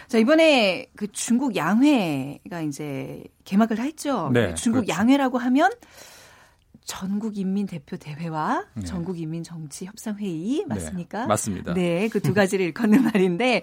[0.06, 4.30] 자 이번에 그 중국 양회가 이제 개막을 했죠.
[4.32, 4.92] 네, 중국 그렇죠.
[5.00, 5.70] 양회라고 하면
[6.84, 8.84] 전국 인민 대표 대회와 네.
[8.84, 11.22] 전국 인민 정치 협상 회의 맞습니까?
[11.22, 11.74] 네, 맞습니다.
[11.74, 13.62] 네, 그 두 가지를 일컫는 말인데,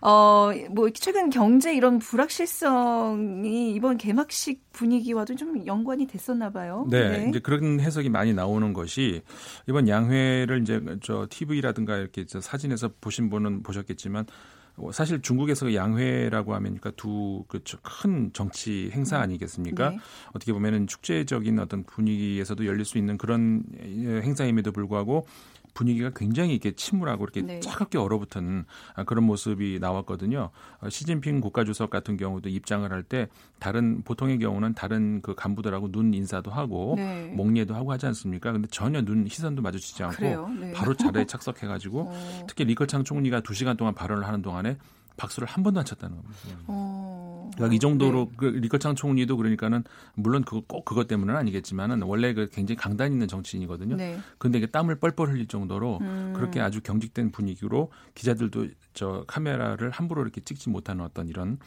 [0.00, 6.86] 어, 뭐, 최근 경제 이런 불확실성이 이번 개막식 분위기와도 좀 연관이 됐었나 봐요.
[6.90, 9.22] 네, 이제 그런 해석이 많이 나오는 것이
[9.68, 14.26] 이번 양회를 이제 저 TV라든가 이렇게 저 사진에서 보신 분은 보셨겠지만 어,
[14.92, 19.90] 사실 중국에서 양회라고 하면 그러니까 두그큰 정치 행사 아니겠습니까?
[19.90, 19.98] 네.
[20.32, 25.26] 어떻게 보면은 축제적인 어떤 분위기에서도 열릴 수 있는 그런 예, 행사임에도 불구하고
[25.74, 27.60] 분위기가 굉장히 이렇게 침울하고 이렇게 네.
[27.60, 30.50] 차갑게 얼어붙은 아, 그런 모습이 나왔거든요.
[30.80, 36.14] 어, 시진핑 국가주석 같은 경우도 입장을 할 때 다른 보통의 경우는 다른 그 간부들하고 눈
[36.14, 37.26] 인사도 하고 네.
[37.34, 38.52] 목례도 하고 하지 않습니까?
[38.52, 40.48] 근데 전혀 눈 시선도 마주치지 않고?
[40.58, 40.72] 네.
[40.72, 44.78] 바로 자리에 착석해가지고 어, 특히 리커창 총리가 두 시간 동안 발언을 하는 동안에
[45.16, 46.38] 박수를 한 번도 안 쳤다는 겁니다.
[46.66, 47.03] 어,
[47.54, 48.36] 그러니까 이 정도로 네.
[48.36, 53.28] 그 리커창 총리도 그러니까는 물론 그 꼭 그것 때문은 아니겠지만은 원래 그 굉장히 강단 있는
[53.28, 53.96] 정치인이거든요.
[53.96, 54.18] 네.
[54.38, 56.32] 근데 이게 땀을 뻘뻘 흘릴 정도로 음.
[56.34, 61.58] 그렇게 아주 경직된 분위기로 기자들도 저 카메라를 함부로 이렇게 찍지 못하는 어떤 이런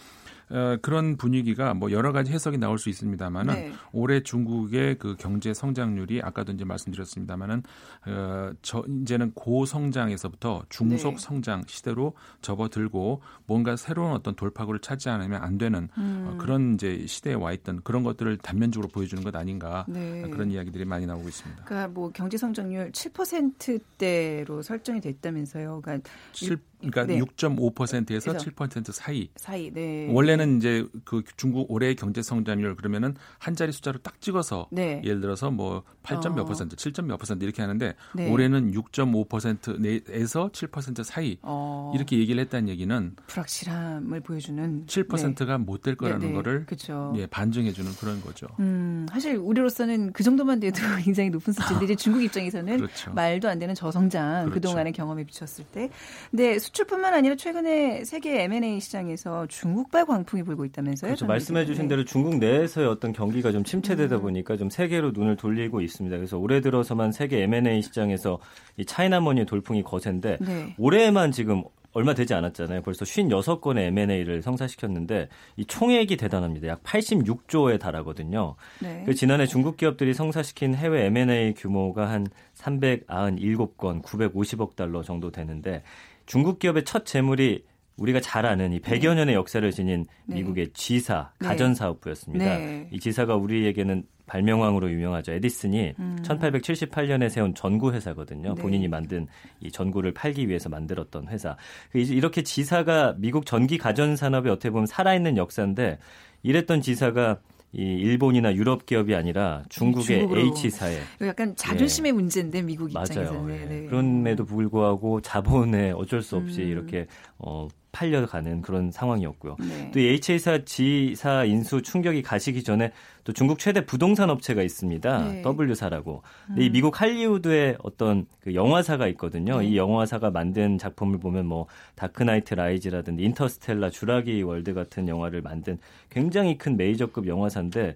[0.50, 3.72] 어, 그런 분위기가 뭐 여러 가지 해석이 나올 수 있습니다만은 네.
[3.92, 7.64] 올해 중국의 그 경제 성장률이 아까도 이제 말씀드렸습니다만은
[8.08, 11.18] 어, 저 이제는 고성장에서부터 중속 네.
[11.20, 16.28] 성장 시대로 접어들고 뭔가 새로운 어떤 돌파구를 찾지 않으면 안 되는 음.
[16.30, 20.22] 어, 그런 이제 시대에 와 있던 그런 것들을 단면적으로 보여주는 것 아닌가 네.
[20.32, 21.64] 그런 이야기들이 많이 나오고 있습니다.
[21.66, 25.82] 그러니까 뭐 경제 성장률 7%대로 설정이 됐다면서요.
[25.84, 27.20] 그러니까 칠- 그러니까 네.
[27.20, 29.30] 6.5%에서 그래서 7% 사이.
[29.36, 30.08] 사이 네.
[30.12, 35.02] 원래는 이제 그 중국 올해 경제 성장률 그러면은 한 자리 숫자로 딱 찍어서 네.
[35.04, 36.46] 예를 들어서 뭐 8점 몇 어.
[36.46, 38.32] 퍼센트, 7점 몇 퍼센트 이렇게 하는데 네.
[38.32, 46.20] 올해는 6.5%에서 7% 사이 어, 이렇게 얘기를 했다는 얘기는 불확실함을 보여주는 7%가 못 될 거라는
[46.20, 46.34] 네, 네.
[46.34, 47.14] 거를 그렇죠.
[47.16, 48.46] 예, 반증해 주는 그런 거죠.
[48.60, 53.14] 음, 사실 우리로서는 그 정도만 돼도 굉장히 높은 수치인데 이제 중국 입장에서는 그렇죠.
[53.14, 54.54] 말도 안 되는 저성장 그렇죠.
[54.56, 55.90] 그동안의 경험에 비쳤을 때.
[56.30, 61.10] 근데 수출뿐만 아니라 최근에 세계 M&A 시장에서 중국발 광풍이 불고 있다면서요?
[61.10, 61.26] 그렇죠.
[61.26, 61.66] 말씀해.
[61.66, 63.64] 주신 대로 중국 내에서의 어떤 경기가 좀 음.
[63.64, 66.16] 침체되다 보니까 좀 세계로 눈을 돌리고 있습니다.
[66.18, 68.40] 그래서 올해 들어서만 세계 M&A 시장에서
[68.76, 70.76] 이 차이나머니의 돌풍이 거센데 네.
[70.78, 72.82] 올해만 지금 얼마 되지 않았잖아요.
[72.82, 76.68] 벌써 56건의 M&A를 성사시켰는데 이 총액이 대단합니다.
[76.68, 78.56] 약 86조에 달하거든요.
[78.82, 79.04] 네.
[79.06, 85.82] 그 지난해 중국 기업들이 성사시킨 해외 M&A 규모가 한 397건, 950억 달러 정도 되는데
[86.28, 87.64] 중국 기업의 첫 재물이
[87.98, 90.36] 우리가 잘 아는 이 100여 년의 역사를 지닌 네.
[90.36, 91.48] 미국의 G사 네.
[91.48, 92.46] 가전 사업부였습니다.
[92.46, 92.88] 네.
[92.92, 95.32] 이 G사가 우리에게는 발명왕으로 유명하죠.
[95.32, 98.50] 에디슨이 1878년에 세운 전구 회사거든요.
[98.50, 98.56] 음.
[98.56, 98.62] 네.
[98.62, 99.26] 본인이 만든
[99.62, 101.58] 이 전구를 팔기 위해서 만들었던 회사.
[101.92, 105.98] 그 이렇게 G사가 미국 전기 가전 산업에 어떻게 보면 살아있는 역사인데
[106.44, 107.40] 이랬던 G사가
[107.74, 110.42] 이 일본이나 유럽 기업이 아니라 중국의 중국으로.
[110.42, 113.46] H사에 약간 자존심의 문제인데 미국 입장에서 맞아요.
[113.46, 113.66] 네, 예.
[113.66, 113.86] 네.
[113.88, 116.68] 그럼에도 불구하고 자본에 어쩔 수 없이 음.
[116.70, 119.56] 이렇게 어, 팔려가는 그런 상황이었고요.
[119.60, 119.92] 네.
[119.92, 122.92] 또이 H사 G사 인수 충격이 가시기 전에
[123.24, 125.32] 또 중국 최대 부동산 업체가 있습니다.
[125.32, 125.44] 네.
[125.44, 126.24] W사라고.
[126.48, 129.60] 근데 이 미국 할리우드에 어떤 그 영화사가 있거든요.
[129.60, 129.68] 네.
[129.68, 135.78] 이 영화사가 만든 작품을 보면 뭐 다크나이트 라이즈라든지 인터스텔라 주라기 월드 같은 영화를 만든
[136.10, 137.96] 굉장히 큰 메이저급 영화사인데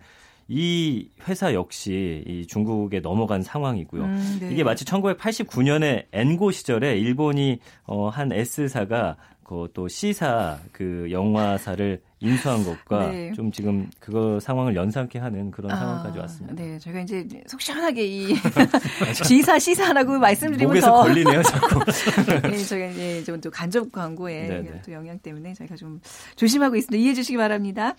[0.54, 4.04] 이 회사 역시 이 중국에 넘어간 상황이고요.
[4.04, 4.51] 음, 네.
[4.51, 13.07] 이게 마치 1989년에 엔고 시절에 일본이 어, 한 S사가 그또 C사 그 영화사를 인수한 것과
[13.12, 13.34] 네.
[13.34, 16.55] 좀 지금 그거 상황을 연상케 하는 그런 상황까지 아, 왔습니다.
[16.55, 18.36] 네, 저희가 이제 속 시원하게 이
[19.25, 21.79] G사 C사라고 말씀드리면 더 걸리네요, 자꾸.
[22.47, 24.81] 네, 저희가 이제 좀 또 간접 광고에 네네.
[24.86, 25.99] 또 영향 때문에 저희가 좀
[26.36, 27.01] 조심하고 있습니다.
[27.01, 27.95] 이해해 주시기 바랍니다.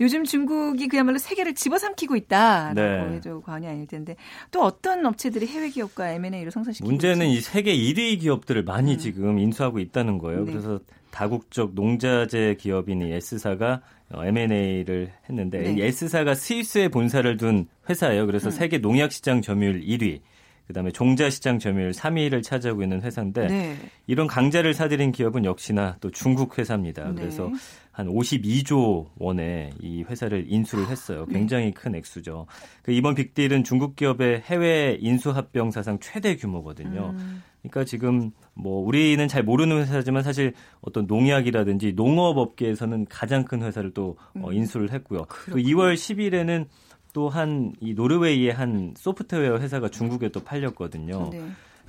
[0.00, 2.74] 요즘 중국이 그야말로 세계를 집어삼키고 있다라고
[3.10, 3.16] 네.
[3.16, 4.16] 해도 과언이 아닐 텐데
[4.50, 7.38] 또 어떤 업체들이 해외 기업과 M&A를 성사시키고 문제는 있지?
[7.38, 10.40] 이 세계 1위 기업들을 많이 지금 인수하고 있다는 거예요.
[10.40, 10.44] 음.
[10.46, 10.52] 네.
[10.52, 10.80] 그래서
[11.14, 15.72] 다국적 농자재 기업인 이 S사가 어, M&A를 했는데 네.
[15.74, 18.26] 이 S사가 스위스에 본사를 둔 회사예요.
[18.26, 20.20] 그래서 세계 농약 시장 점유율 1위,
[20.66, 23.76] 그다음에 종자 시장 점유율 3위를 차지하고 있는 회사인데 네.
[24.08, 27.04] 이런 강자를 사들인 기업은 역시나 또 중국 회사입니다.
[27.04, 27.14] 네.
[27.14, 27.48] 그래서
[27.92, 31.26] 한 52조 원의 이 회사를 인수를 했어요.
[31.28, 31.34] 네.
[31.34, 32.46] 굉장히 큰 액수죠.
[32.82, 37.14] 그 이번 빅딜은 중국 기업의 해외 인수 합병 사상 최대 규모거든요.
[37.16, 37.42] 음.
[37.64, 43.92] 그러니까 지금 뭐 우리는 잘 모르는 회사지만 사실 어떤 농약이라든지 농업 업계에서는 가장 큰 회사를
[43.92, 45.24] 또 어, 인수를 했고요.
[45.50, 46.66] 또 2월 10일에는
[47.14, 51.30] 또 한 이 노르웨이의 한 소프트웨어 회사가 중국에 또 팔렸거든요.
[51.32, 51.42] 네.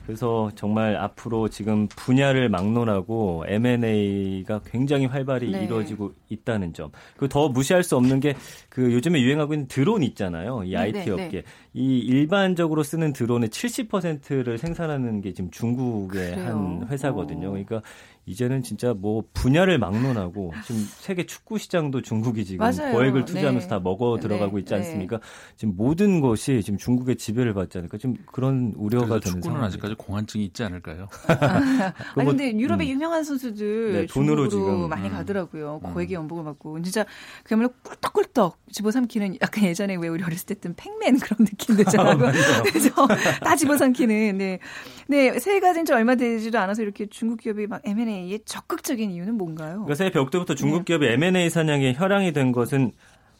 [0.05, 5.63] 그래서 정말 앞으로 지금 분야를 막론하고 M&A가 굉장히 활발히 네.
[5.63, 6.91] 이루어지고 있다는 점.
[7.17, 8.35] 그리고 더 무시할 수 없는 게
[8.75, 10.61] 그 요즘에 유행하고 있는 드론 있잖아요.
[10.65, 11.43] 이 네, IT 네, 업계.
[11.73, 16.45] 이 일반적으로 쓰는 드론의 70%를 생산하는 게 지금 중국의 그래요?
[16.45, 17.47] 한 회사거든요.
[17.47, 17.51] 어.
[17.51, 17.81] 그러니까
[18.25, 22.91] 이제는 진짜 뭐 분야를 막론하고 지금 세계 축구 시장도 중국이 지금 맞아요.
[22.93, 23.69] 거액을 투자하면서 네.
[23.69, 24.79] 다 먹어 들어가고 네, 있지 네.
[24.79, 25.19] 않습니까?
[25.55, 27.97] 지금 모든 것이 지금 중국의 지배를 받지 않을까?
[27.97, 29.63] 지금 그런 우려가 그래서 되는 축구는 상황.
[29.67, 31.07] 아직까지 공환증이 있지 않을까요?
[32.15, 35.13] 아니 근데 유럽의 유명한 선수들 네, 돈으로 중국으로 지금, 많이 음.
[35.13, 35.81] 가더라고요.
[35.83, 37.05] 고액의 연봉을 받고 진짜
[37.43, 42.17] 그야말로 꿀떡꿀떡 집어삼키는 약간 예전에 왜 우리 어렸을 때 했던 팩맨 그런 느낌 들잖아요.
[42.17, 43.07] 그래서
[43.41, 44.59] 다 집어삼키는 네.
[45.07, 49.73] 네, 새해가 된지 얼마 되지도 않아서 이렇게 중국 기업이 막 M&A 에 적극적인 이유는 뭔가요?
[49.73, 50.83] 그러니까 새해 벽부터 중국 네.
[50.85, 52.91] 기업이 M&A 사냥에 혈양이 된 것은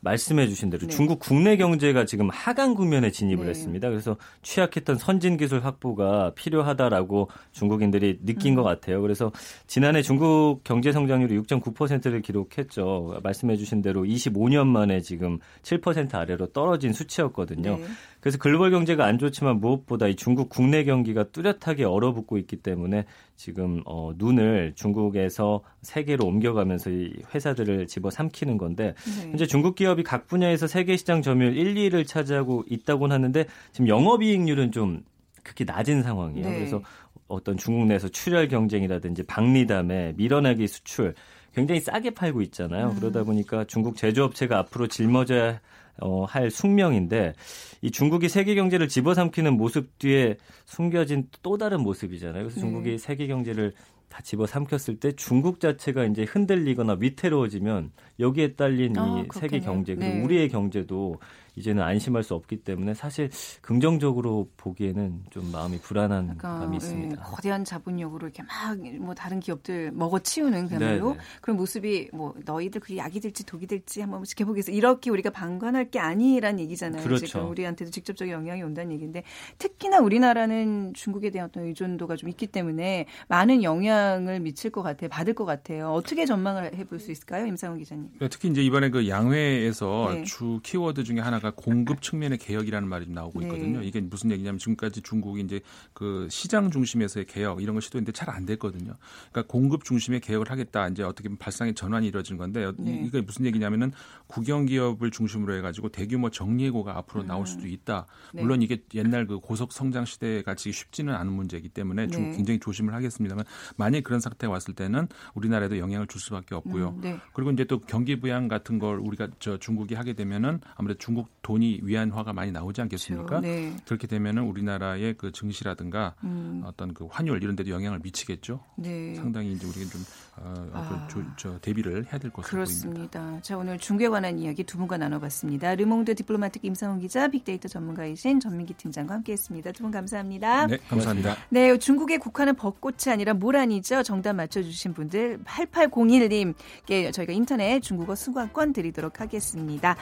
[0.05, 0.95] 말씀해 주신 대로 네.
[0.95, 3.49] 중국 국내 경제가 지금 하강 국면에 진입을 네.
[3.49, 3.89] 했습니다.
[3.89, 8.55] 그래서 취약했던 선진 기술 확보가 필요하다라고 중국인들이 느낀 음.
[8.55, 9.01] 것 같아요.
[9.01, 9.31] 그래서
[9.65, 13.19] 지난해 중국 경제 성장률이 6.9%를 기록했죠.
[13.23, 17.77] 말씀해 주신 대로 25년 만에 지금 7% 아래로 떨어진 수치였거든요.
[17.77, 17.83] 네.
[18.25, 23.83] 그래서 글로벌 경제가 안 좋지만 무엇보다 이 중국 국내 경기가 뚜렷하게 얼어붙고 있기 때문에 지금
[23.85, 29.29] 어, 눈을 중국에서 세계로 옮겨가면서 이 회사들을 집어 삼키는 건데 네.
[29.29, 34.71] 현재 중국 기업이 각 분야에서 세계 시장 점유율 1, 2위를 차지하고 있다고는 하는데 지금 영업이익률은
[34.71, 35.03] 좀
[35.43, 36.49] 극히 낮은 상황이에요.
[36.49, 36.55] 네.
[36.55, 36.81] 그래서
[37.27, 41.13] 어떤 중국 내에서 출혈 경쟁이라든지 박리담에 밀어내기 수출
[41.55, 42.89] 굉장히 싸게 팔고 있잖아요.
[42.89, 42.95] 음.
[42.99, 45.61] 그러다 보니까 중국 제조업체가 앞으로 짊어져야
[46.01, 47.33] 어, 할 숙명인데
[47.81, 52.43] 이 중국이 세계 경제를 집어삼키는 모습 뒤에 숨겨진 또 다른 모습이잖아요.
[52.43, 52.61] 그래서 네.
[52.61, 53.71] 중국이 세계 경제를
[54.09, 59.71] 다 집어삼켰을 때 중국 자체가 이제 흔들리거나 위태로워지면 여기에 딸린 아, 이 세계 그렇겠네요.
[59.71, 60.23] 경제 그리고 네.
[60.23, 61.19] 우리의 경제도
[61.55, 63.29] 이제는 안심할 수 없기 때문에 사실
[63.61, 67.23] 긍정적으로 보기에는 좀 마음이 불안한 약간 감이 예, 있습니다.
[67.23, 71.23] 거대한 자본력으로 이렇게 막 뭐 다른 기업들 먹어치우는 그야말로 네네.
[71.41, 75.99] 그런 모습이 뭐 너희들 그게 약이 될지 독이 될지 한번 지켜보겠어 이렇게 우리가 방관할 게
[75.99, 77.03] 아니란 얘기잖아요.
[77.03, 77.25] 그렇죠.
[77.25, 79.23] 지금 우리한테도 직접적인 영향이 온다는 얘기인데
[79.57, 85.09] 특히나 우리나라는 중국에 대한 어떤 의존도가 좀 있기 때문에 많은 영향을 미칠 것 같아요.
[85.09, 85.91] 받을 것 같아요.
[85.91, 88.05] 어떻게 전망을 해볼 수 있을까요, 임상훈 기자님?
[88.15, 90.23] 그러니까 특히 이제 이번에 그 양회에서 네.
[90.23, 93.45] 주 키워드 중에 하나가 중에다가 공급 측면의 개혁이라는 말이 나오고 네.
[93.45, 93.81] 있거든요.
[93.81, 95.61] 이게 무슨 얘기냐면 지금까지 중국이 이제
[95.93, 98.95] 그 시장 중심에서의 개혁 이런 걸 시도했는데 잘 안 됐거든요.
[99.31, 100.87] 그러니까 공급 중심의 개혁을 하겠다.
[100.87, 103.03] 이제 어떻게 보면 발상의 전환이 이루어진 건데 네.
[103.05, 103.91] 이게 무슨 얘기냐면은
[104.27, 108.07] 국영 기업을 중심으로 해가지고 대규모 정리해고가 앞으로 나올 수도 있다.
[108.33, 108.41] 네.
[108.41, 112.35] 물론 이게 옛날 그 고속 성장 시대 같이 쉽지는 않은 문제이기 때문에 중 네.
[112.35, 113.45] 굉장히 조심을 하겠습니다만
[113.77, 116.89] 만약 그런 사태가 왔을 때는 우리나라에도 영향을 줄 수밖에 없고요.
[116.89, 117.19] 음, 네.
[117.33, 121.81] 그리고 이제 또 경기 부양 같은 걸 우리가 저 중국이 하게 되면은 아무래도 중국 돈이
[121.83, 123.39] 위안화가 많이 나오지 않겠습니까?
[123.39, 123.77] 네.
[123.85, 128.61] 그렇게 되면은 우리나라의 그 증시라든가 음, 어떤 그 환율 이런 데도 영향을 미치겠죠.
[128.77, 129.13] 네.
[129.13, 130.01] 상당히 이제 우리가 좀
[130.37, 131.07] 어, 아.
[131.07, 132.49] 그 조, 저 대비를 해야 될 것으로 보입니다.
[132.51, 133.41] 그렇습니다.
[133.41, 135.75] 자, 오늘 중국에 관한 이야기 두 분과 나눠봤습니다.
[135.75, 139.71] 르몽드 디플로마틱 임상훈 기자, 빅데이터 전문가이신 전민기 팀장과 함께했습니다.
[139.71, 140.67] 두 분 감사합니다.
[140.67, 141.35] 네, 감사합니다.
[141.49, 144.03] 네, 중국의 국화는 벚꽃이 아니라 모란이죠.
[144.03, 149.95] 정답 맞춰주신 분들 8801님께 저희가 인터넷 중국어 수강권 드리도록 하겠습니다.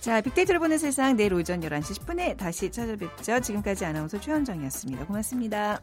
[0.00, 3.40] 자, 빅데이터를 보는 세상 내일 오전 11시 10분에 다시 찾아뵙죠.
[3.40, 5.06] 지금까지 아나운서 최현정이었습니다.
[5.06, 5.80] 고맙습니다.